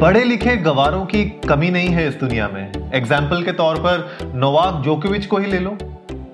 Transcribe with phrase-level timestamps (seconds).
[0.00, 4.74] पढ़े लिखे गवारों की कमी नहीं है इस दुनिया में। एग्ज़ाम्पल के तौर पर नोवाक
[4.82, 5.70] जोकोविच को ही ले लो।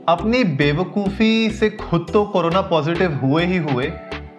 [0.09, 3.87] अपनी बेवकूफ़ी से खुद तो कोरोना पॉजिटिव हुए ही हुए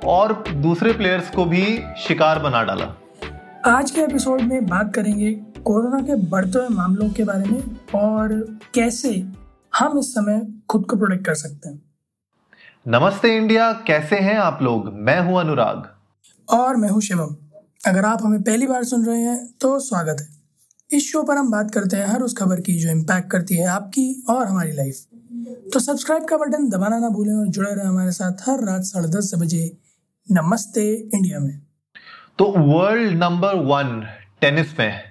[0.05, 1.63] और दूसरे प्लेयर्स को भी
[1.97, 2.85] शिकार बना डाला।
[3.67, 5.31] आज के एपिसोड में बात करेंगे
[5.63, 7.63] कोरोना के बढ़ते हुए मामलों के बारे में
[7.95, 8.33] और
[8.75, 9.13] कैसे
[9.73, 11.81] हम इस समय खुद को प्रोटेक्ट कर सकते हैं।
[12.87, 14.93] नमस्ते इंडिया कैसे हैं आप लोग?
[14.93, 15.89] मैं हूँ अनुराग।
[16.47, 17.35] और मैं हूँ शिवम।
[17.85, 20.27] अगर आप हमें पहली बार सुन रहे हैं तो स्वागत है।
[20.89, 23.67] इस शो पर हम बात करते हैं हर उस खबर की जो इम्पैक्ट करती है
[23.69, 28.11] आपकी और हमारी लाइफ तो सब्सक्राइब का बटन दबाना ना भूलें और जुड़े रहे हमारे
[28.11, 29.61] साथ हर रात साढ़े दस बजे
[30.27, 31.59] नमस्ते इंडिया में।
[32.39, 34.01] तो वर्ल्ड नंबर वन
[34.41, 35.01] टेनिस में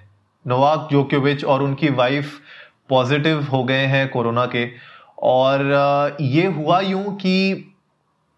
[0.45, 2.37] नोवाक जोकोविच और उनकी वाइफ
[2.89, 4.67] पॉजिटिव हो गए हैं कोरोना के।
[5.23, 7.35] और ये हुआ यूँ कि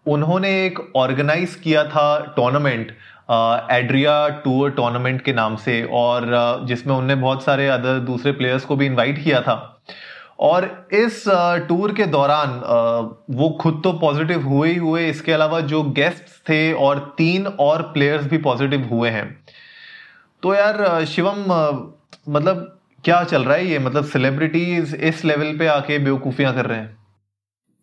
[0.06, 2.96] उन्होंने एक ऑर्गेनाइज किया था टूर्नामेंट
[3.28, 6.26] एड्रिया टूर टूर्नामेंट के नाम से और
[6.66, 9.56] जिसमें उनने बहुत सारे अदर दूसरे प्लेयर्स को भी इनवाइट किया था।
[10.40, 11.24] और इस
[11.68, 12.50] टूर के दौरान
[13.30, 17.82] वो खुद तो पॉजिटिव हुए ही हुए। इसके अलावा जो गेस्ट्स थे और तीन और
[17.92, 19.26] प्लेयर्स भी पॉजिटिव हुए हैं।
[20.42, 21.44] तो यार शिवम
[22.28, 23.78] मतलब क्या चल रहा है ये?
[23.78, 26.96] मतलब सेलिब्रिटीज इस लेवल पे आके बेवकूफियाँ कर रहे हैं।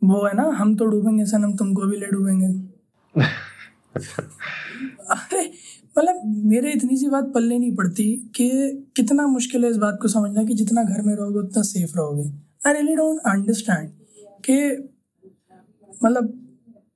[0.01, 3.21] वो है ना हम तो डूबेंगे सनम तुमको भी ले डूबेंगे।
[3.95, 5.51] अरे
[5.97, 8.49] मतलब मेरे इतनी सी बात पल्ले नहीं पड़ती कि
[8.95, 12.29] कितना मुश्किल है इस बात को समझना कि जितना घर में रहोगे उतना सेफ़ रहोगे।
[12.67, 13.89] आई रियली डोंट अंडरस्टैंड
[14.45, 14.57] कि
[16.03, 16.33] मतलब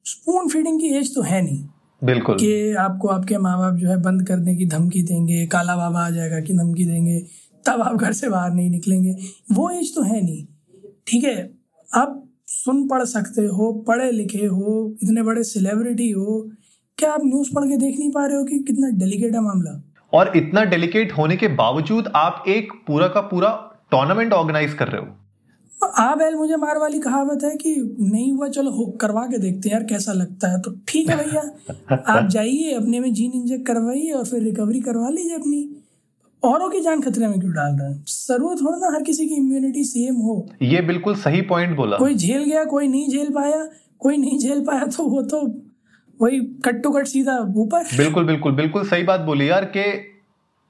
[0.06, 1.68] स्पून फीडिंग की एज तो है नहीं
[2.02, 6.06] बिल्कुल। कि आपको आपके माँ बाप जो है बंद करने की धमकी देंगे काला बाबा
[6.06, 7.20] आ जाएगा कि धमकी देंगे
[7.68, 9.16] तब आप घर से बाहर नहीं निकलेंगे।
[9.52, 10.46] वो एज तो है नहीं।
[11.08, 11.52] ठीक है
[11.90, 16.52] आप सुन पढ़ सकते हो पढ़े लिखे हो इतने बड़े सेलिब्रिटी हो
[17.00, 19.84] क्या आप न्यूज़ पढ़ के देख नहीं पा रहे हो कि कितना डेलिकेट है मामला?
[20.14, 23.50] और इतना डेलिकेट होने के बावजूद आप एक पूरा का पूरा
[23.92, 25.08] टूर्नामेंट ऑर्गेनाइज कर रहे हो।
[25.98, 29.70] आ बैल मुझे मार वाली कहावत है कि नहीं हुआ चलो हो करवा के देखते
[29.70, 31.42] हैं यार कैसा लगता है। तो ठीक है भैया
[32.18, 35.70] आप जाइए अपने में जीन इंजेक्ट करवाइए और फिर रिकवरी करवा लीजिए अपनी।
[36.44, 38.04] औरों की जान खतरे में क्यों डाल रहे हैं?
[38.08, 42.16] ज़रूरत थोड़ा ना हर किसी की इम्यूनिटी सेम हो। ये बिल्कुल सही पॉइंट बोला। कोई
[42.16, 43.68] झेल गया कोई नहीं झेल पाया
[44.00, 45.42] कोई नहीं झेल पाया तो वो तो
[46.20, 47.84] वही कट टू कट सीधा ऊपर?
[47.98, 49.86] बिल्कुल बिल्कुल बिल्कुल सही बात बोली यार कि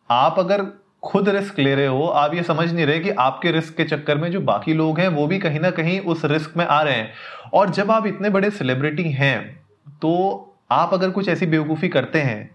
[0.10, 0.66] आप अगर
[1.04, 4.18] खुद रिस्क ले रहे हो, आप ये समझ नहीं रहे कि आपके रिस्क के चक्कर
[4.18, 6.96] में जो बाकी लोग हैं, वो भी कहीं ना कहीं उस रिस्क में आ रहे
[6.96, 7.12] हैं।
[7.54, 9.40] और जब आप इतने बड़े सेलिब्रिटी हैं
[10.02, 10.12] तो
[10.72, 12.50] आप अगर कुछ ऐसी बेवकूफ़ी करते हैं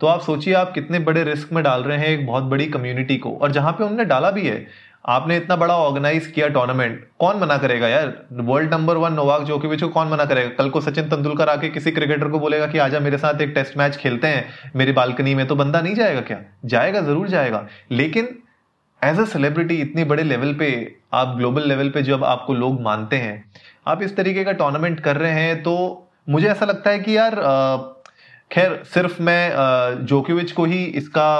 [0.00, 3.16] तो आप सोचिए आप कितने बड़े रिस्क में डाल रहे हैं एक बहुत बड़ी कम्युनिटी
[3.16, 4.66] को। और जहाँ पे उन्होंने डाला भी है
[5.04, 8.12] आपने इतना बड़ा ऑर्गेनाइज किया टूर्नामेंट कौन मना करेगा यार?
[8.32, 10.48] वर्ल्ड नंबर वन नोवाक जोकोविच को कौन मना करेगा?
[10.48, 13.76] कल को सचिन तेंदुलकर आके किसी क्रिकेटर को बोलेगा कि आजा मेरे साथ एक टेस्ट
[13.78, 14.44] मैच खेलते हैं,
[14.76, 16.40] मेरी बालकनी में तो बंदा नहीं जाएगा क्या?
[16.64, 18.28] जाएगा, ज़रूर जाएगा। लेकिन
[19.02, 23.16] एज अ सेलिब्रिटी इतनी बड़े लेवल पे, आप ग्लोबल लेवल पे जब आपको लोग मानते
[23.16, 23.44] हैं,
[23.86, 25.74] आप इस तरीके का टूर्नामेंट कर रहे हैं तो
[26.28, 27.34] मुझे ऐसा लगता है कि यार
[28.54, 31.30] खैर, सिर्फ़ मैं जोकोविच को ही इसका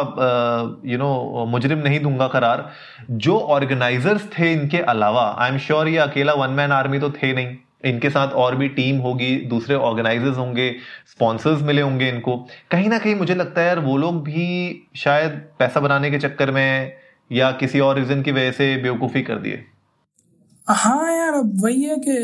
[0.84, 2.70] यू नो मुजरिम नहीं दूँगा करार।
[3.10, 7.32] जो ऑर्गेनाइजर्स थे इनके अलावा आई एम श्योर ये अकेला वन मैन आर्मी तो थे
[7.32, 10.70] नहीं। इनके साथ और भी टीम होगी, दूसरे ऑर्गेनाइजर्स होंगे
[11.08, 12.36] स्पॉन्सर्स मिले होंगे इनको।
[12.70, 16.50] कहीं ना कहीं मुझे लगता है यार, वो लोग भी शायद पैसा बनाने के चक्कर
[16.50, 16.92] में
[17.30, 19.64] या किसी और रीजन की वजह से बेवकूफ़ी कर दिए।
[20.66, 22.14] हाँ यार वही है कि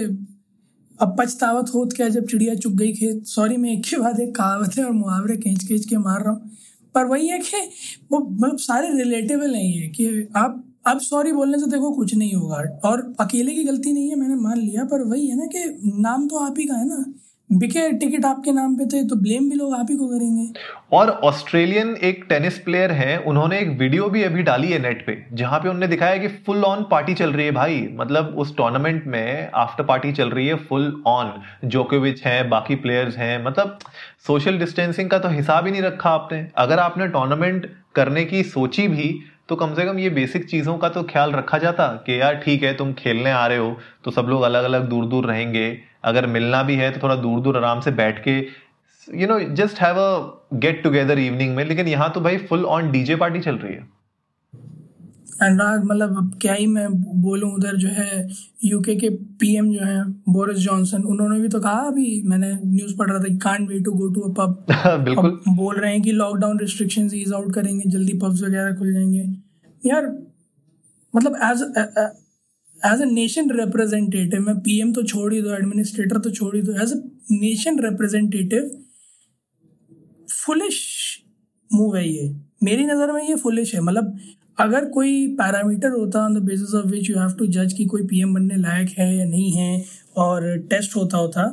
[1.01, 3.27] अब पछतावत होत क्या जब चिड़िया चुग गई खेत?
[3.27, 6.31] सॉरी मैं एक ही बाद एक कहावत है और मुहावरे खींच खींच के मार रहा
[6.31, 6.51] हूँ।
[6.95, 7.57] पर वही है कि
[8.13, 12.33] वो मतलब सारे रिलेटेबल हैं ये, कि आप, अब सॉरी बोलने से देखो कुछ नहीं
[12.33, 15.81] होगा। और अकेले की गलती नहीं है, मैंने मान लिया, पर वही है ना कि
[15.85, 17.05] नाम तो आप ही का है ना।
[17.51, 20.47] बिके टिकट आपके नाम पे थे तो ब्लेम भी लोग आप ही को करेंगे।
[20.93, 25.17] और ऑस्ट्रेलियन एक टेनिस प्लेयर है, उन्होंने एक वीडियो भी अभी डाली है नेट पे,
[25.33, 29.07] जहाँ पे उन्होंने दिखाया कि फुल ऑन पार्टी चल रही है भाई। मतलब उस टूर्नामेंट
[29.07, 31.33] में आफ्टर पार्टी चल रही है फुल ऑन
[31.67, 33.79] जोकोविच है, बाकी प्लेयर्स हैं मतलब
[34.27, 38.89] सोशल डिस्टेंसिंग का तो हिसाब ही नहीं रखा आपने। अगर आपने टूर्नामेंट करने की सोची
[38.89, 39.13] भी
[39.49, 42.63] तो कम से कम ये बेसिक चीज़ों का तो ख्याल रखा जाता कि यार ठीक
[42.63, 46.27] है, तुम खेलने आ रहे हो तो सब लोग अलग अलग दूर दूर रहेंगे। अगर
[46.29, 48.39] मिलना भी है तो थोड़ा दूर दूर आराम से बैठ के
[49.09, 52.91] you know just have a get together evening में। लेकिन यहाँ तो भाई फुल ऑन
[52.93, 53.89] डीजे पार्टी चल रही है।
[55.43, 56.87] अनुराग मतलब अब क्या ही मैं
[57.23, 58.27] बोलूँ उधर जो है
[58.65, 59.09] यूके के
[59.41, 63.37] पीएम जो है बोरिस जॉनसन उन्होंने भी तो कहा अभी मैंने न्यूज़ पढ़ रहा था
[63.43, 67.33] can't wait to go to a pub बिल्कुल। बोल रहे हैं कि लॉकडाउन रिस्ट्रिक्शन ईज
[67.35, 69.25] आउट करेंगे जल्दी पब्स वगैरह खुल जाएँगे।
[69.83, 70.07] यार
[71.15, 71.63] मतलब as
[72.83, 76.73] as a nation representative मैं पीएम तो छोड़ ही दो एडमिनिस्ट्रेटर तो छोड़ ही दो.
[76.83, 76.97] As a
[77.33, 78.71] nation representative
[80.37, 80.79] foolish
[81.71, 82.29] move है ये.
[82.63, 83.81] मेरी नज़र में ये फुलिश है.
[83.81, 84.19] मतलब
[84.59, 88.03] अगर कोई पैरामीटर होता on the basis of which you have to जज कि कोई
[88.07, 89.85] पीएम बनने लायक है या नहीं है,
[90.17, 91.45] और टेस्ट होता होता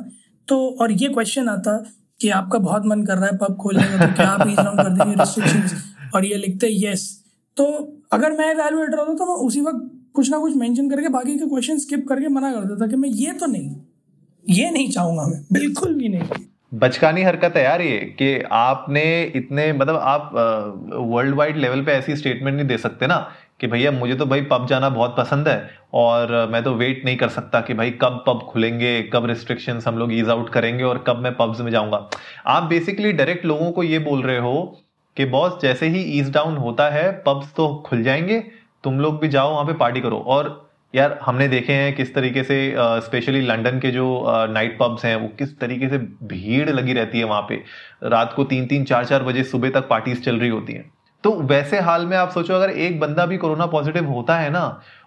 [0.48, 1.76] तो और ये क्वेश्चन आता
[2.20, 4.88] कि आपका बहुत मन कर रहा है पब खोलने का तो क्या आप ईज कर
[4.90, 5.72] देंगे रिस्ट्रिक्शंस
[6.14, 7.04] और ये लिखते यस
[7.56, 7.64] तो
[8.12, 11.46] अगर मैं एवेलुएटर होता तो मैं उसी वक्त कुछ ना कुछ मेंशन करके बाकी के
[11.46, 13.74] क्वेश्चन स्किप करके मना कर देता कि मैं ये तो नहीं,
[14.44, 19.02] ये नहीं चाहूँगा मैं, बिल्कुल भी नहीं। बचकानी हरकत है यार ये, कि आपने
[19.36, 20.30] इतने मतलब आप
[20.92, 23.16] वर्ल्ड वाइड लेवल पे ऐसी स्टेटमेंट नहीं दे सकते ना,
[23.60, 27.16] कि भैया मुझे तो भाई पब जाना बहुत पसंद है, और मैं तो वेट नहीं
[27.16, 31.04] कर सकता कि भाई कब पब खुलेंगे, कब रिस्ट्रिक्शंस हम लोग ईज आउट करेंगे, और
[31.06, 32.08] कब मैं पब्स में जाऊँगा।
[32.46, 34.62] आप बेसिकली डायरेक्ट लोगों को ये बोल रहे हो
[35.16, 38.42] कि बॉस जैसे ही ईज डाउन होता है पब्स तो खुल जाएँगे
[38.84, 40.56] तुम लोग भी जाओ वहाँ पे पार्टी करो। और
[40.94, 44.04] यार हमने देखे हैं किस तरीके से स्पेशली uh, लंदन के जो
[44.50, 47.62] नाइट uh, पब्स हैं वो किस तरीके से भीड़ लगी रहती है वहाँ पे।
[48.04, 50.90] रात को तीन तीन चार चार बजे सुबह तक पार्टीज़ चल रही होती हैं।
[51.24, 54.60] तो वैसे हाल में आप सोचो अगर एक बंदा भी कोरोना पॉजिटिव होता है ना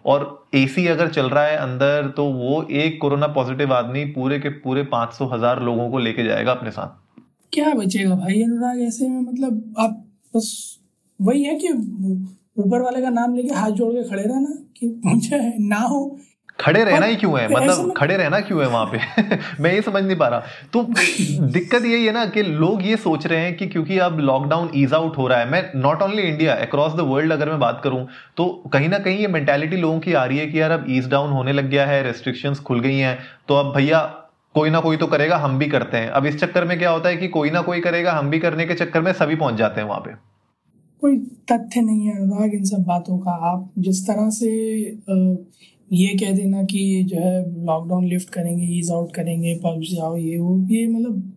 [0.06, 0.26] और
[0.56, 4.84] एसी अगर चल रहा है अंदर तो वो एक कोरोना पॉजिटिव आदमी पूरे के पूरे
[4.92, 7.22] पाँच सौ हज़ार लोगों को लेके जाएगा अपने साथ।
[7.54, 8.42] क्या बचेगा भाई?
[8.44, 10.04] अनुराग ऐसे में मतलब आप
[10.34, 10.80] बस
[11.20, 11.68] वही है कि
[12.58, 16.20] ऊपर वाले का नाम लेके हाथ जोड़ के खड़े रहना कि मुझे ना हो।
[16.60, 17.48] खड़े रहना ही क्यों है?
[17.50, 18.98] मतलब खड़े रहना क्यों है वहाँ पे?
[19.60, 20.40] मैं ये समझ नहीं पा रहा।
[20.74, 20.84] तो
[21.48, 24.94] दिक्कत यही है ना कि लोग ये सोच रहे हैं कि क्योंकि अब लॉकडाउन ईज
[24.94, 28.08] आउट हो रहा है मैं not only India across the world अगर मैं बात करूँ
[28.38, 31.10] तो कहीं ना कहीं ये मेंटेलिटी लोगों की आ रही है कि यार अब ईज
[31.10, 34.00] डाउन होने लग गया है रेस्ट्रिक्शंस खुल गई हैं तो अब भैया
[34.56, 37.10] कोई ना कोई तो करेगा हम भी करते हैं। अब इस चक्कर में क्या होता
[37.10, 39.82] है कि कोई ना कोई करेगा हम भी करने के चक्कर में सभी पहुँच जाते
[39.82, 40.31] हैं वहाँ पे।
[41.02, 41.18] कोई
[41.52, 44.50] तथ्य नहीं है अनुराग इन सब बातों का। आप जिस तरह से
[45.94, 50.38] ये कह देना कि जो है लॉकडाउन लिफ्ट करेंगे ईज आउट करेंगे, पब जाओ, ये
[50.40, 51.32] वो, ये मतलब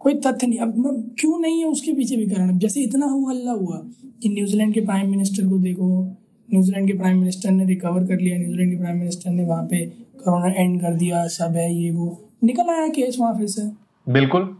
[0.00, 2.58] कोई तथ्य नहीं। अब क्यों नहीं है उसके पीछे भी कारण?
[2.58, 3.76] जैसे इतना हुआ हल्ला हुआ
[4.22, 6.04] कि न्यूजीलैंड के प्राइम मिनिस्टर को देखो,
[6.48, 9.84] न्यूजीलैंड के प्राइम मिनिस्टर ने रिकवर कर लिया, न्यूजीलैंड के प्राइम मिनिस्टर ने वहाँ पे
[10.24, 13.62] कोरोना एंड कर दिया, सब है, ये वो। निकल आया केस वहाँ फिर से।
[14.12, 14.56] बिल्कुल।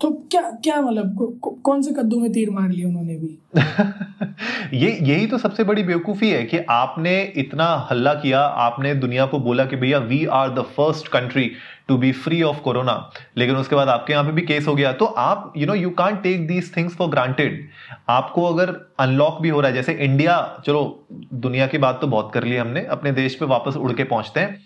[0.00, 3.38] तो क्या क्या मतलब कौन से कद्दू में तीर मार लिया उन्होंने भी?
[4.74, 9.38] ये, यही तो सबसे बड़ी बेवकूफ़ी है कि आपने इतना हल्ला किया, आपने दुनिया को
[9.38, 11.50] बोला कि भैया we are the first country
[11.88, 12.94] to be free of corona
[13.36, 15.90] लेकिन उसके बाद आपके यहाँ पे भी केस हो गया। तो आप you know you
[15.90, 17.68] can take these things for granted
[18.08, 22.30] आपको अगर अनलॉक भी हो रहा है, जैसे इंडिया चलो, दुनिया की बात तो बहुत
[22.34, 24.58] कर ली हमने, अपने देश पे वापस उड़ के पहुँचते हैं।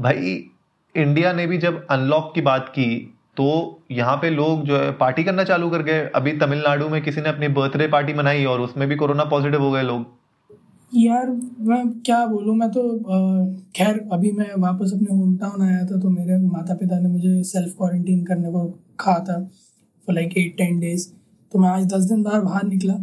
[0.00, 0.50] भाई
[0.94, 3.46] इंडिया ने भी जब अनलॉक की बात की तो
[3.90, 7.28] यहाँ पे लोग जो है पार्टी करना चालू कर गए। अभी तमिलनाडु में किसी ने
[7.28, 10.14] अपनी बर्थडे पार्टी मनाई और उसमें भी कोरोना पॉजिटिव हो गए लोग।
[10.92, 11.30] यार,
[11.60, 12.54] मैं क्या बोलूँ?
[12.56, 12.82] मैं तो
[13.76, 17.42] खैर, अभी मैं वापस अपने होम टाउन आया था तो मेरे माता पिता ने मुझे
[17.44, 18.64] सेल्फ क्वारंटीन करने को
[19.00, 19.38] कहा था
[20.08, 21.08] for like eight ten days
[21.52, 22.94] तो मैं आज दस दिन बाहर बाहर निकला।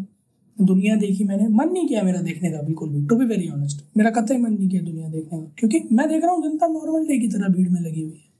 [0.57, 3.85] दुनिया देखी मैंने। मन नहीं किया मेरा देखने का, बिल्कुल भी। टू बी वेरी ऑनेस्ट
[3.97, 7.07] मेरा कतई मन नहीं किया दुनिया देखने का। क्योंकि मैं देख रहा हूँ जनता नॉर्मल
[7.07, 8.31] डे की तरह भीड़ में लगी हुई है।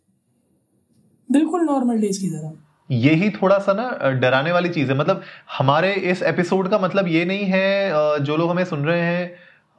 [1.33, 2.51] बिल्कुल नॉर्मल डेज़ की तरह।
[2.91, 5.21] यही थोड़ा सा ना डराने वाली चीज़ है। मतलब
[5.57, 9.31] हमारे इस एपिसोड का मतलब ये नहीं है जो लोग हमें सुन रहे हैं,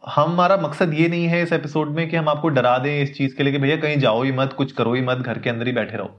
[0.03, 3.35] हमारा मकसद ये नहीं है इस एपिसोड में कि हम आपको डरा दें इस चीज़
[3.37, 5.67] के लिए कि भैया कहीं जाओ ही मत, कुछ करो ही मत, घर के अंदर
[5.67, 6.11] ही बैठे रहो।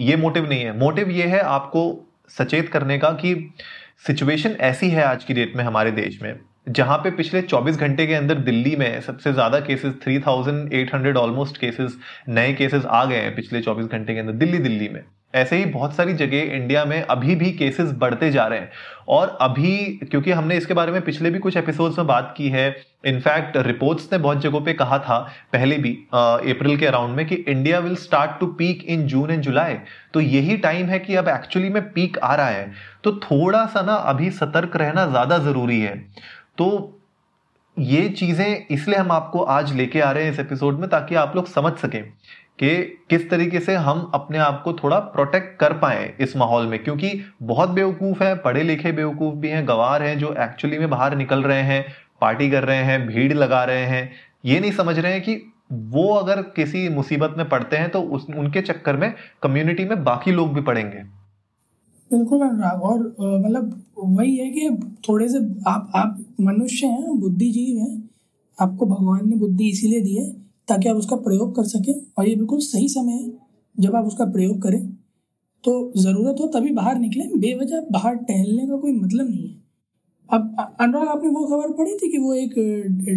[0.00, 1.82] ये मोटिव नहीं है। मोटिव ये है आपको
[2.28, 3.54] सचेत करने का कि
[4.06, 8.06] सिचुएशन ऐसी है आज की डेट में हमारे देश में। जहाँ पे पिछले 24 घंटे
[8.06, 11.96] के अंदर दिल्ली में सबसे ज़्यादा केसेस 3800 ऑलमोस्ट केसेस
[12.28, 15.02] नए केसेस आ गए हैं पिछले 24 घंटे के अंदर दिल्ली दिल्ली में।
[15.34, 18.70] ऐसे ही बहुत सारी जगह इंडिया में अभी भी केसेस बढ़ते जा रहे हैं।
[19.08, 19.76] और अभी,
[20.10, 22.74] क्योंकि हमने इसके बारे में पिछले भी कुछ एपिसोड्स में बात की है
[23.06, 25.18] इनफैक्ट रिपोर्ट्स ने बहुत जगहों पे कहा था,
[25.52, 29.42] पहले भी अप्रैल के अराउंड में कि India will start to peak in June and
[29.42, 29.74] July
[30.14, 32.70] तो यही टाइम है कि अब एक्चुअली में पीक आ रहा है।
[33.04, 35.94] तो थोड़ा सा ना अभी सतर्क रहना ज़्यादा ज़रूरी है।
[36.58, 37.00] तो
[37.78, 41.32] ये चीज़ें इसलिए हम आपको आज लेके आ रहे हैं इस एपिसोड में, ताकि आप
[41.36, 42.02] लोग समझ सकें
[42.58, 42.76] कि
[43.10, 47.20] किस तरीके से हम अपने आप को थोड़ा प्रोटेक्ट कर पाए इस माहौल में। क्योंकि
[47.42, 51.42] बहुत बेवकूफ़ है, पढ़े लिखे बेवकूफ़ भी हैं, गवार हैं, जो एक्चुअली में बाहर निकल
[51.42, 51.84] रहे हैं
[52.20, 54.10] पार्टी कर रहे हैं, भीड़ लगा रहे हैं।
[54.44, 55.40] ये नहीं समझ रहे हैं कि
[55.72, 60.32] वो अगर किसी मुसीबत में पड़ते हैं तो उस, उनके चक्कर में कम्युनिटी में बाकी
[60.32, 61.23] लोग भी पड़ेंगे।
[62.14, 64.70] बिल्कुल अनुराग, और मतलब वही है कि
[65.08, 68.08] थोड़े से आप आप मनुष्य हैं, बुद्धिजीव हैं,
[68.58, 70.30] आपको भगवान ने बुद्धि इसीलिए दी है
[70.68, 73.32] ताकि आप उसका प्रयोग कर सकें, और ये बिल्कुल सही समय है
[73.76, 74.80] जब आप उसका प्रयोग करें।
[75.64, 79.63] तो ज़रूरत हो तभी बाहर निकलें, बेवजह बाहर टहलने का कोई मतलब नहीं है।
[80.28, 82.54] अब अनुराग आपने वो खबर पढ़ी थी कि वो एक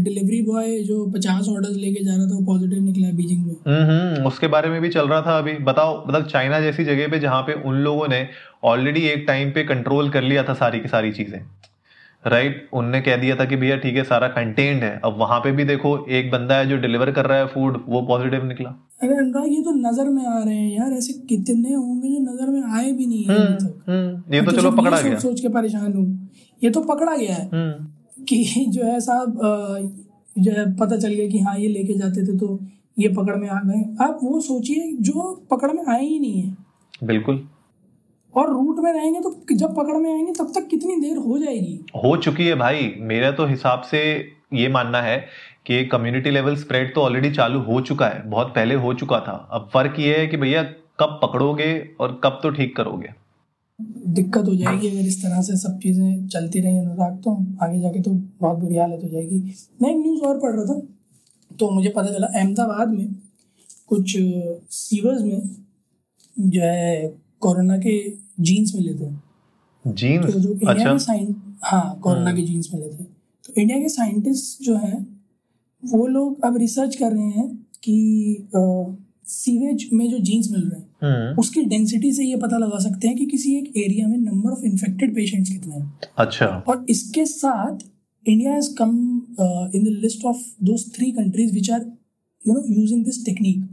[0.04, 3.56] डिलीवरी बॉय जो पचास ऑर्डर लेके जा रहा था वो पॉजिटिव निकला बीजिंग में?
[3.68, 7.20] हम्म उसके बारे में भी चल रहा था अभी। बताओ मतलब चाइना जैसी जगह पे
[7.20, 8.28] जहाँ पे उन लोगों ने
[8.64, 11.40] ऑलरेडी एक टाइम पे कंट्रोल कर लिया था सारी की सारी चीज़ें।
[12.24, 12.74] Right right?
[12.74, 15.64] उनने कह दिया था कि भैया ठीक है सारा कंटेन्ड है। अब वहाँ पे भी
[15.64, 18.70] देखो एक बंदा है जो डिलीवर कर रहा है फ़ूड वो पॉजिटिव निकला।
[19.04, 22.50] अरे अनुराग ये तो नज़र में आ रहे हैं यार ऐसे कितने होंगे जो नज़र
[22.50, 25.94] में आए भी नहीं है हम्म, हम्म, ये तो चलो पकड़ा गया। सोच के परेशान
[25.94, 26.27] हूँ।
[26.62, 29.94] ये तो पकड़ा गया है हम्म। कि जो है साहब
[30.36, 32.60] जो है पता चल गया कि हाँ ये लेके जाते थे तो
[33.00, 35.22] ये पकड़ में आ गए। आप वो सोचिए जो
[35.52, 36.56] पकड़ में आए ही नहीं है।
[37.04, 37.48] बिल्कुल।
[38.36, 41.80] और रूट में रहेंगे तो जब पकड़ में आएँगे तब तक कितनी देर हो जाएगी?
[41.96, 44.02] हो चुकी है भाई। मेरा तो हिसाब से
[44.54, 45.18] ये मानना है
[45.66, 49.48] कि कम्युनिटी लेवल स्प्रेड तो ऑलरेडी चालू हो चुका है। बहुत पहले हो चुका था।
[49.52, 50.64] अब फ़र्क ये है कि भैया
[51.00, 53.10] कब पकड़ोगे और कब तो ठीक करोगे।
[53.80, 57.32] दिक्कत हो जाएगी अगर इस तरह से सब चीज़ें चलती रही अनुराग तो
[57.62, 59.40] आगे जाके तो बहुत बुरी हालत हो जाएगी।
[59.82, 60.80] मैं एक न्यूज़ और पढ़ रहा था
[61.52, 63.14] तो मुझे पता चला अहमदाबाद में
[63.88, 64.16] कुछ
[64.72, 65.42] सीवर्स में
[66.38, 67.08] जो है
[67.42, 67.98] कोरोना के
[68.40, 69.12] जीन्स मिले थे।
[69.86, 70.94] जीन्स तो जो इंडिया अच्छा?
[70.94, 75.06] के साइन हाँ कोरोना के जीन्स मिले थे। तो इंडिया के साइंटिस्ट जो हैं
[75.84, 77.48] वो लोग अब रिसर्च कर रहे हैं
[77.84, 78.48] कि
[79.28, 83.08] सीवेज में जो जीन्स मिल रहे हैं हम्म। उसकी डेंसिटी से ये पता लगा सकते
[83.08, 87.26] हैं कि किसी एक एरिया में नंबर ऑफ़ इन्फेक्टेड पेशेंट्स कितने हैं अच्छा और इसके
[87.28, 87.86] साथ
[88.26, 88.96] India has come
[89.76, 91.82] in the list of those three countries which are
[92.42, 93.68] you know using this technique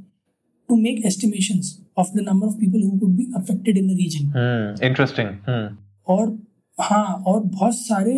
[0.69, 4.31] to make estimations of people who could be affected in the region.
[4.33, 5.35] Hmm.
[5.47, 5.67] Hmm.
[6.07, 6.39] और
[6.79, 8.15] हाँ और बहुत सारे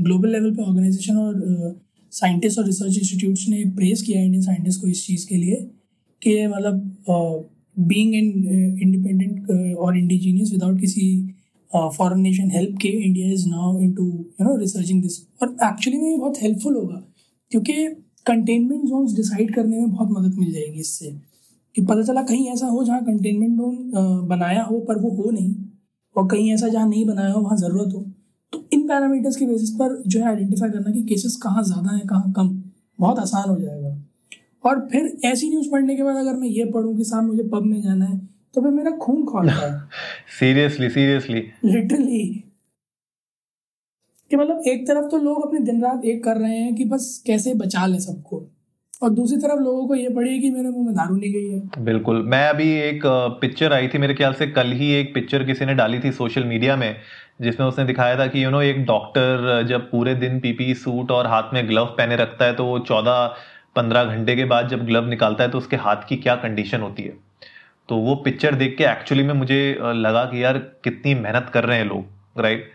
[0.00, 1.80] global level पे organisation और
[2.12, 5.56] scientist और research institutes ने press किया इंडियन साइंटिस्ट को इस चीज़ के लिए
[6.22, 7.48] कि मतलब
[7.80, 8.28] बीइंग इन
[8.82, 11.06] इंडिपेंडेंट और इंडिजीनियस विदाउट किसी
[11.70, 16.10] फॉरेन नेशन हेल्प के India is now into you know researching this और एक्चुअली में
[16.10, 17.02] ये बहुत हेल्पफुल होगा,
[17.52, 17.86] क्योंकि
[18.26, 21.10] कंटेनमेंट जोन्स डिसाइड करने में बहुत मदद मिल जाएगी इससे।
[21.74, 25.54] कि पता चला कहीं ऐसा हो जहाँ कंटेनमेंट जोन बनाया हो, पर वो हो नहीं,
[26.16, 28.00] और कहीं ऐसा जहाँ नहीं बनाया हो, वहाँ ज़रूरत हो।
[28.52, 32.06] तो इन पैरामीटर्स के बेसिस पर जो है आइडेंटिफाई करना कि केसेस कहाँ ज़्यादा हैं,
[32.06, 32.48] कहाँ कम।
[32.98, 33.77] बहुत आसान हो जाएगा।
[34.64, 37.62] और फिर ऐसी न्यूज़ पढ़ने के बाद अगर मैं ये पढ़ूँ कि साहब मुझे पब
[37.62, 38.18] में जाना है
[38.54, 39.78] तो फिर मेरा खून खोलता है।
[40.38, 42.22] सीरियसली सीरियसली लिटरली
[44.30, 47.22] कि मतलब एक तरफ़ तो लोग अपने दिन रात एक कर रहे हैं कि बस
[47.26, 48.46] कैसे बचा लें सबको
[49.02, 51.48] और दूसरी तरफ़ लोगों को ये पड़ी है कि मेरे मुँह में दारू नहीं गई
[51.50, 53.02] है। बिल्कुल। मैं अभी एक
[53.40, 56.44] पिक्चर आई थी मेरे ख्याल से कल ही एक पिक्चर किसी ने डाली थी सोशल
[56.44, 56.94] मीडिया में
[57.42, 61.26] जिसमें उसने दिखाया था कि यू नो एक डॉक्टर जब पूरे दिन पीपी सूट और
[61.26, 63.34] हाथ में ग्लव पहने रखता है तो वो चौदह
[63.78, 67.02] पंद्रह घंटे के बाद जब ग्लव निकालता है तो उसके हाथ की क्या कंडीशन होती
[67.02, 67.14] है?
[67.88, 71.78] तो वो पिक्चर देख के एक्चुअली में मुझे लगा कि यार कितनी मेहनत कर रहे
[71.78, 72.70] हैं लोग राइट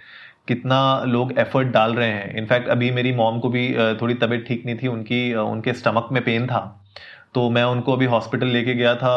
[0.47, 3.61] कितना लोग एफर्ट डाल रहे हैं। इनफैक्ट अभी मेरी मॉम को भी
[4.01, 6.59] थोड़ी तबीयत ठीक नहीं थी, उनकी उनके स्टमक में पेन था।
[7.35, 9.13] तो मैं उनको अभी हॉस्पिटल लेके गया था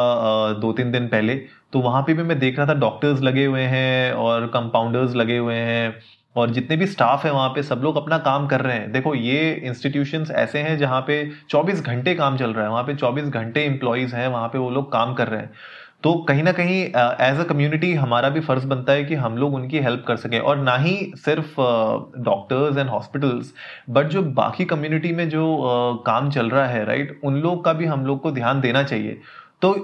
[0.61, 1.35] दो तीन दिन पहले।
[1.73, 5.39] तो वहाँ पे भी मैं देख रहा था डॉक्टर्स लगे हुए हैं और कंपाउंडर्स लगे
[5.39, 5.95] हुए हैं।
[6.37, 9.15] और जितने भी स्टाफ है वहाँ पे सब लोग अपना काम कर रहे हैं। देखो
[9.15, 13.25] ये इंस्टीट्यूशंस ऐसे हैं जहाँ पे 24 घंटे काम चल रहा है। वहाँ पे 24
[13.25, 15.51] घंटे एम्प्लॉयज़ हैं वहाँ पे वो लोग काम कर रहे हैं।
[16.03, 16.83] तो कहीं ना कहीं
[17.27, 20.39] एज अ कम्युनिटी हमारा भी फ़र्ज़ बनता है कि हम लोग उनकी हेल्प कर सकें
[20.41, 21.55] और ना ही सिर्फ़
[22.21, 23.53] डॉक्टर्स एंड हॉस्पिटल्स
[23.91, 27.65] बट जो बाकी कम्युनिटी में जो uh, काम चल रहा है राइट right, उन लोग
[27.65, 29.21] का भी हम लोग को ध्यान देना चाहिए।
[29.63, 29.75] तो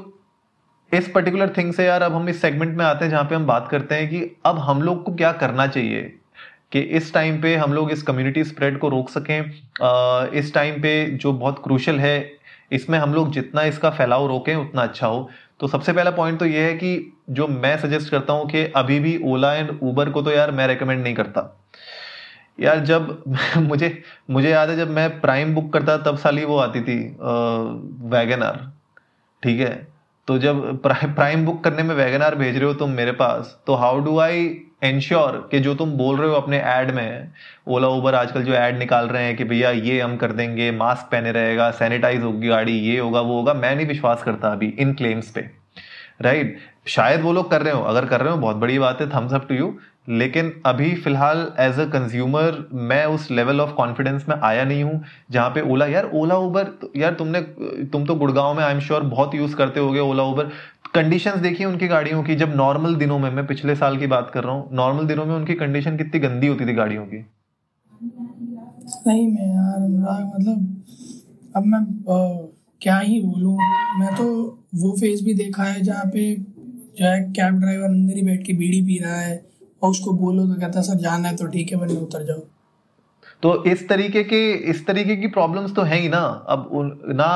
[0.93, 3.47] इस पर्टिकुलर थिंग से यार अब हम इस सेगमेंट में आते हैं जहाँ पे हम
[3.47, 6.19] बात करते हैं कि अब हम लोग को क्या करना चाहिए।
[6.73, 11.05] कि इस टाइम पे हम लोग इस कम्युनिटी स्प्रेड को रोक सकें। इस टाइम पे
[11.07, 12.33] जो बहुत क्रूशल है,
[12.73, 15.29] इसमें हम लोग जितना इसका फैलाव रोकें, उतना अच्छा हो।
[15.61, 18.99] तो सबसे पहला पॉइंट तो ये है कि जो मैं सजेस्ट करता हूँ कि अभी
[19.01, 21.49] भी ओला एंड ऊबर को तो यार मैं रेकमेंड नहीं करता।
[22.61, 23.23] यार जब
[23.59, 26.99] मुझे मुझे याद है जब मैं प्राइम बुक करता, तब साली वो आती थी
[28.11, 28.59] वैगन आर
[29.43, 29.87] ठीक है?
[30.29, 33.75] तो जब प्राइम बुक करने में वैगन आर भेज रहे हो तुम मेरे पास तो
[33.75, 34.45] हाउ डू आई
[34.85, 37.29] इंश्योर कि जो तुम बोल रहे हो अपने ऐड में,
[37.67, 41.09] ओला उबर आजकल जो ऐड निकाल रहे हैं कि भैया ये हम कर देंगे मास्क
[41.13, 44.95] पहने रहेगा सैनिटाइज होगी गाड़ी, ये होगा, वो होगा, मैं नहीं विश्वास करता अभी इन
[44.95, 45.49] क्लेम्स पे।
[46.23, 46.59] राइट
[46.89, 49.33] शायद वो लोग कर रहे हो, अगर कर रहे हो, बहुत बड़ी बात है थम्स
[49.35, 49.75] अप टू यू
[50.11, 55.03] लेकिन अभी फ़िलहाल एज अ कंज्यूमर मैं उस लेवल ऑफ़ कॉन्फिडेंस में आया नहीं हूँ,
[55.31, 57.41] जहाँ पे ओला, यार, ओला उबर यार तुमने,
[57.93, 60.51] तुम तो गुड़गांव में आई एम श्योर बहुत यूज़ करते होगे ओला उबर
[60.95, 64.45] कंडीशंस देखिए उनकी गाड़ियों की जब नॉर्मल दिनों में मैं पिछले साल की बात कर
[64.45, 67.25] रहा हूँ नॉर्मल दिनों में उनकी कंडीशन कितनी गंदी होती थी गाड़ियों की?
[68.87, 72.47] सही में यार अनुराग मतलब अब मैं आ,
[72.83, 73.57] क्या ही बोलूँ
[74.01, 74.27] मैं तो
[74.75, 78.53] वो फेस भी देखा है जहाँ पे जो है कैब ड्राइवर अंदर ही बैठ के
[78.53, 79.45] बीड़ी पी रहा है
[79.83, 82.41] और उसको बोलो तो कहता सर जाना है तो ठीक है वरना उतर जाओ।
[83.43, 86.19] तो इस तरीके के इस तरीके की प्रॉब्लम्स तो है ही ना
[86.49, 86.69] अब
[87.15, 87.29] ना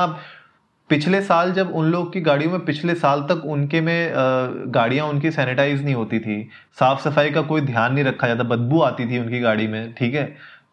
[0.89, 4.11] पिछले साल जब उन लोग की गाड़ियों में, पिछले साल तक उनके में
[4.73, 6.41] गाड़ियाँ उनकी सैनिटाइज नहीं होती थी,
[6.79, 10.13] साफ़ सफ़ाई का कोई ध्यान नहीं रखा जाता, बदबू आती थी उनकी गाड़ी में, ठीक
[10.15, 10.23] है?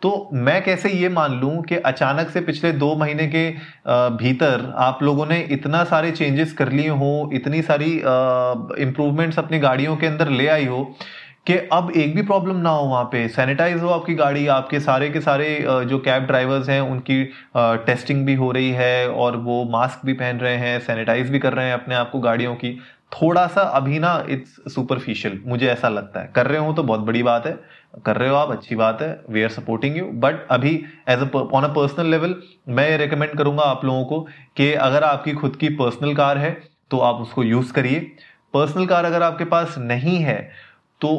[0.02, 3.48] तो मैं कैसे ये मान लूँ कि अचानक से पिछले दो महीने के
[4.16, 7.92] भीतर आप लोगों ने इतना सारे चेंजेस कर लिए हो, इतनी सारी
[8.82, 10.82] इंप्रूवमेंट्स अपनी गाड़ियों के अंदर ले आई हो
[11.46, 15.08] कि अब एक भी प्रॉब्लम ना हो वहाँ पे। सैनिटाइज हो आपकी गाड़ी, आपके सारे
[15.10, 15.46] के सारे
[15.88, 17.24] जो कैब ड्राइवर्स हैं, उनकी
[17.56, 21.52] टेस्टिंग भी हो रही है और वो मास्क भी पहन रहे हैं सैनिटाइज भी कर
[21.52, 22.78] रहे हैं अपने आप को गाड़ियों की।
[23.12, 27.00] थोड़ा सा अभी ना इट्स सुपरफिशियल मुझे ऐसा लगता है। कर रहे हो तो बहुत
[27.00, 27.52] बड़ी बात है।
[28.06, 30.72] कर रहे हो आप, अच्छी बात है we are supporting you but अभी
[31.08, 32.34] as a on a personal level
[32.68, 34.20] मैं ये रिकमेंड करूँगा आप लोगों को
[34.56, 36.56] कि अगर आपकी खुद की पर्सनल कार है
[36.90, 38.00] तो आप उसको यूज़ करिए।
[38.54, 40.40] पर्सनल कार अगर आपके पास नहीं है
[41.00, 41.14] तो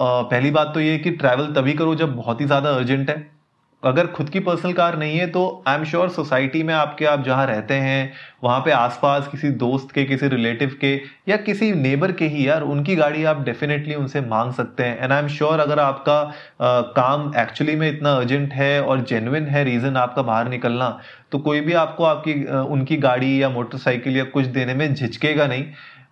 [0.00, 3.40] पहली बात तो ये कि ट्रैवल तभी करो जब बहुत ही ज़्यादा अर्जेंट है।
[3.82, 7.22] अगर खुद की पर्सनल कार नहीं है तो आई एम श्योर सोसाइटी में आपके आप
[7.24, 8.12] जहाँ रहते हैं
[8.44, 10.94] वहाँ पे आसपास किसी दोस्त के किसी रिलेटिव के
[11.28, 15.12] या किसी नेबर के ही यार उनकी गाड़ी आप डेफिनेटली उनसे मांग सकते हैं। एंड
[15.12, 19.64] आई एम श्योर अगर आपका आ, काम एक्चुअली में इतना अर्जेंट है और जेन्युइन है
[19.64, 20.98] रीज़न आपका बाहर निकलना
[21.32, 25.46] तो कोई भी आपको आपकी आ, उनकी गाड़ी या मोटरसाइकिल या कुछ देने में झिझकेगा
[25.46, 25.64] नहीं।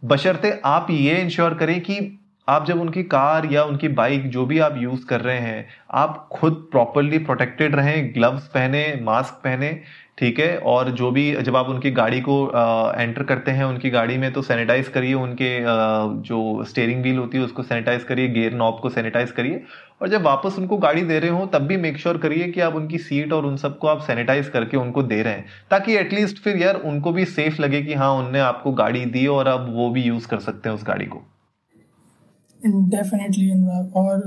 [0.05, 2.01] बशर्ते आप ये इंश्योर करें कि
[2.49, 6.29] आप जब उनकी कार या उनकी बाइक जो भी आप यूज़ कर रहे हैं आप
[6.33, 9.81] खुद प्रॉपरली प्रोटेक्टेड रहें ग्लव्स पहने मास्क पहने
[10.19, 10.57] ठीक है?
[10.59, 14.33] और जो भी जब आप उनकी गाड़ी को आ, एंटर करते हैं उनकी गाड़ी में
[14.33, 15.67] तो सैनिटाइज करिए उनके आ,
[16.23, 19.63] जो स्टेयरिंग व्हील होती है उसको सैनिटाइज करिए गेयर नॉब को सैनिटाइज करिए।
[20.03, 22.75] और जब वापस उनको गाड़ी दे रहे हो तब भी मेक श्योर करिए कि आप
[22.75, 26.57] उनकी सीट और उन सबको आप सैनिटाइज करके उनको दे रहे हैं। ताकि एटलीस्ट फिर
[26.57, 30.03] यार उनको भी सेफ़ लगे कि हाँ उनने आपको गाड़ी दी और अब वो भी
[30.03, 31.27] यूज़ कर सकते हैं उस गाड़ी को।
[32.63, 33.51] डेफिनेटली
[33.93, 34.25] और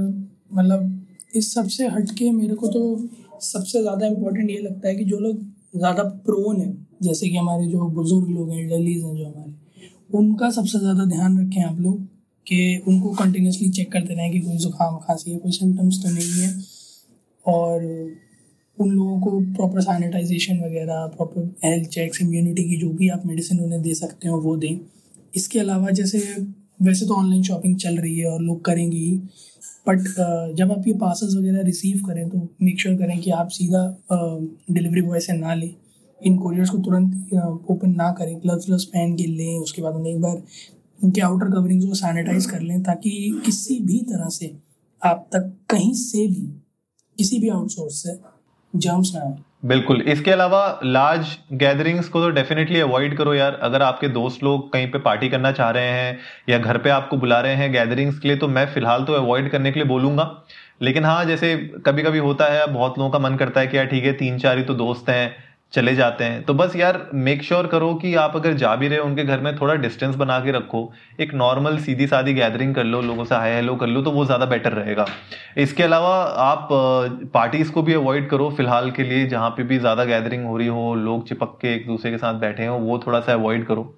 [0.54, 0.98] मतलब
[1.36, 3.10] इस सबसे हटके मेरे को तो
[3.42, 5.38] सबसे ज़्यादा इम्पोर्टेंट ये लगता है कि जो लोग
[5.76, 9.54] ज़्यादा प्रोन हैं, जैसे कि हमारे जो बुज़ुर्ग लोग हैं डेलीज हैं जो हमारे,
[10.14, 12.02] उनका सबसे ज़्यादा ध्यान रखें आप लोग
[12.48, 16.42] कि उनको कंटिन्यूसली चेक करते रहें कि कोई ज़ुकाम, खांसी है कोई सिम्टम्स तो नहीं
[16.42, 16.54] है।
[17.46, 17.84] और
[18.78, 23.60] उन लोगों को प्रॉपर सैनिटाइजेशन वगैरह प्रॉपर हेल्थ चेक्स इम्यूनिटी की जो भी आप मेडिसिन
[23.60, 24.80] उन्हें दे सकते हो, वो दें।
[25.34, 26.20] इसके अलावा जैसे
[26.82, 29.16] वैसे तो ऑनलाइन शॉपिंग चल रही है और लोग करेंगे ही
[29.88, 30.00] बट
[30.58, 35.02] जब आप ये पासेस वगैरह रिसीव करें तो मेक श्योर करें कि आप सीधा डिलीवरी
[35.02, 35.74] बॉय से ना लें।
[36.22, 37.34] इन कोरियर्स को तुरंत
[37.72, 40.42] ओपन ना करें। ग्लव्स व्लव्स पहन के लें, उसके बाद उन्हें एक बार
[41.00, 44.52] उनके आउटर कवरिंग्स को सैनिटाइज कर लें ताकि किसी भी तरह से
[45.02, 46.48] आप तक कहीं से भी
[47.18, 48.18] किसी भी आउटसोर्स से
[48.74, 53.82] जर्म्स ना आए। बिल्कुल। इसके अलावा लार्ज गैदरिंग्स को तो डेफिनेटली अवॉइड करो यार। अगर
[53.82, 56.18] आपके दोस्त लोग कहीं पे पार्टी करना चाह रहे हैं
[56.50, 59.50] या घर पे आपको बुला रहे हैं गैदरिंग्स के लिए तो मैं फ़िलहाल तो अवॉइड
[59.52, 60.26] करने के लिए बोलूँगा।
[60.82, 63.86] लेकिन हाँ जैसे कभी कभी होता है, बहुत लोगों का मन करता है कि यार
[63.86, 65.36] ठीक है तीन चार ही तो दोस्त हैं।
[65.74, 68.88] चले जाते हैं। तो बस यार मेक श्योर sure करो कि आप अगर जा भी
[68.88, 70.82] रहे हो, उनके घर में थोड़ा डिस्टेंस बना के रखो।
[71.20, 74.26] एक नॉर्मल सीधी सादी गैदरिंग कर लो, लोगों से हाई हेलो कर लो तो वो
[74.26, 75.06] ज़्यादा बेटर रहेगा।
[75.58, 76.68] इसके अलावा आप
[77.34, 80.68] पार्टीज़ को भी अवॉइड करो फ़िलहाल के लिए, जहाँ पे भी ज़्यादा गैदरिंग हो रही
[80.68, 83.94] हो, लोग चिपक के एक दूसरे के साथ बैठे हो, वो थोड़ा सा अवॉइड करो।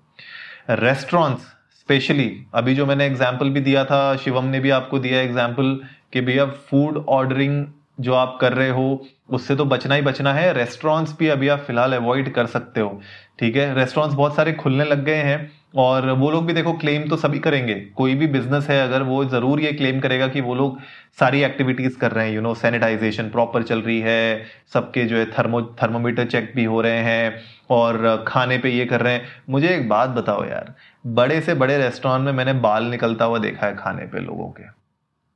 [0.69, 5.79] रेस्टोरेंट्स स्पेशली अभी जो मैंने एग्ज़ाम्पल भी दिया था, शिवम ने भी आपको दिया एग्ज़ाम्पल
[6.13, 7.65] कि भैया फ़ूड ऑर्डरिंग
[7.97, 11.59] जो आप कर रहे हो, उससे तो बचना ही बचना है। रेस्टोरेंट्स भी अभी आप
[11.59, 13.01] फ़िलहाल अवॉइड कर सकते हो,
[13.39, 13.73] ठीक है?
[13.75, 17.39] रेस्टोरेंट्स बहुत सारे खुलने लग गए हैं और वो लोग भी देखो क्लेम तो सभी
[17.39, 20.79] करेंगे। कोई भी बिज़नेस है, अगर वो ज़रूर ये क्लेम करेगा कि वो लोग
[21.19, 25.25] सारी एक्टिविटीज़ कर रहे हैं यू नो सैनिटाइजेशन प्रॉपर चल रही है, सबके जो है
[25.31, 29.67] थर्मो थर्मोमीटर चेक भी हो रहे हैं और खाने पे ये कर रहे हैं। मुझे
[29.69, 30.73] एक बात बताओ यार,
[31.05, 34.63] बड़े से बड़े रेस्टोरेंट में मैंने बाल निकलता हुआ देखा है खाने पे लोगों के,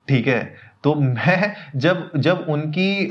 [0.07, 0.66] ठीक है?
[0.83, 3.03] तो मैं जब जब उनकी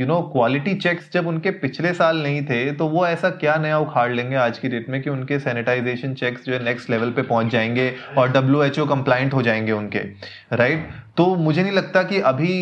[0.00, 3.78] यू नो क्वालिटी चेक्स जब उनके पिछले साल नहीं थे तो वो ऐसा क्या नया
[3.78, 7.22] उखाड़ लेंगे आज की डेट में कि उनके सैनिटाइजेशन चेक्स जो है नेक्स्ट लेवल पे
[7.22, 9.98] पहुँच जाएँगे और डब्ल्यू एच ओ कंप्लाइंट हो जाएँगे उनके
[10.52, 12.52] राइट तो मुझे नहीं लगता कि अभी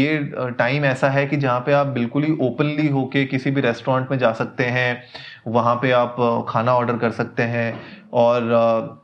[0.00, 0.18] ये
[0.58, 4.18] टाइम ऐसा है कि जहाँ पे आप बिल्कुल ही ओपनली होके किसी भी रेस्टोरेंट में
[4.18, 5.02] जा सकते हैं,
[5.46, 6.16] वहाँ पे आप
[6.48, 7.80] खाना ऑर्डर कर सकते हैं
[8.12, 9.02] और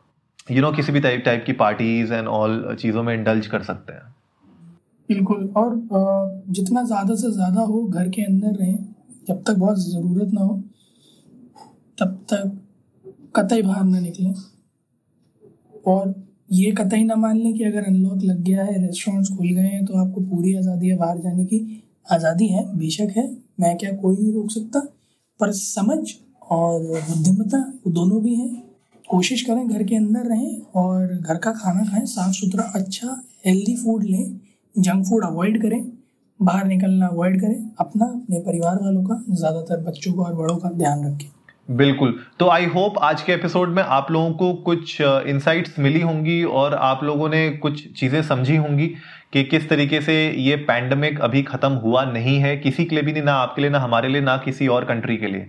[0.50, 3.92] यू नो किसी भी टाइप टाइप की पार्टीज़ एंड ऑल चीज़ों में इंडल्ज कर सकते
[3.92, 4.13] हैं।
[5.08, 8.78] बिल्कुल। और जितना ज़्यादा से ज़्यादा हो घर के अंदर रहें,
[9.28, 10.60] जब तक बहुत ज़रूरत ना हो,
[11.98, 12.60] तब तक
[13.36, 14.34] कतई बाहर ना निकलें।
[15.86, 16.14] और
[16.52, 19.84] ये कतई ना मान लें कि अगर अनलॉक लग गया है, रेस्टोरेंट्स खुल गए हैं
[19.84, 23.26] तो आपको पूरी आज़ादी है, बाहर जाने की। आज़ादी है, बेशक है,
[23.60, 24.80] मैं क्या कोई नहीं रोक सकता,
[25.40, 25.98] पर समझ
[26.50, 28.62] और बुद्धिमता वो दोनों भी हैं।
[29.08, 33.76] कोशिश करें घर के अंदर रहें और घर का खाना खाएँ साफ़ सुथरा अच्छा हेल्दी
[33.76, 34.40] फ़ूड लें।
[34.76, 35.84] जंक फ़ूड अवॉइड करें,
[36.40, 40.70] बाहर निकलना अवॉइड करें, अपना, अपने परिवार वालों का, ज़्यादातर बच्चों का और बड़ों का
[40.70, 41.28] ध्यान रखें।
[41.68, 46.42] बिल्कुल। तो आई होप आज के एपिसोड में आप लोगों को कुछ इंसाइट्स मिली होंगी
[46.44, 48.86] और आप लोगों ने कुछ चीज़ें समझी होंगी
[49.32, 53.12] कि किस तरीके से ये पैंडमिक अभी खत्म हुआ नहीं है, किसी के लिए भी
[53.12, 55.48] नहीं, ना आपके लिए, ना हमारे लिए, ना किसी और कंट्री के लिए।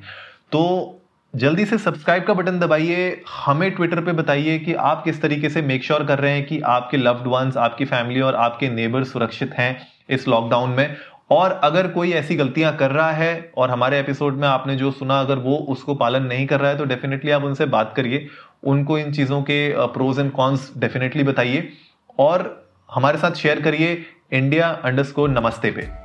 [0.52, 1.02] तो
[1.36, 5.62] जल्दी से सब्सक्राइब का बटन दबाइए। हमें ट्विटर पे बताइए कि आप किस तरीके से
[5.62, 9.04] मेक श्योर sure कर रहे हैं कि आपके लव्ड वंस आपकी फैमिली और आपके नेबर
[9.04, 10.96] सुरक्षित हैं इस लॉकडाउन में।
[11.32, 15.20] और अगर कोई ऐसी गलतियाँ कर रहा है और हमारे एपिसोड में आपने जो सुना,
[15.20, 18.28] अगर वो उसको पालन नहीं कर रहा है तो डेफिनेटली आप उनसे बात करिए।
[18.64, 21.70] उनको इन चीज़ों के प्रोज एंड कॉन्स डेफिनेटली बताइए।
[22.20, 26.05] और हमारे साथ शेयर करिए इंडिया अंडरस्कोर नमस्ते पे।